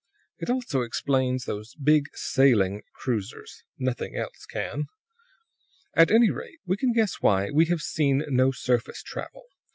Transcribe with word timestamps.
It 0.39 0.49
also 0.49 0.81
explains 0.81 1.45
those 1.45 1.75
big 1.75 2.05
sailing 2.15 2.81
cruisers; 2.91 3.63
nothing 3.77 4.15
else 4.15 4.47
can. 4.47 4.87
"At 5.95 6.09
any 6.09 6.31
rate, 6.31 6.57
we 6.65 6.75
can 6.75 6.91
guess 6.91 7.21
why 7.21 7.51
we 7.51 7.65
have 7.65 7.83
seen 7.83 8.23
no 8.27 8.51
surface 8.51 9.03
travel. 9.03 9.43